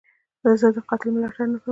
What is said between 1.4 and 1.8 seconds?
نه کوم.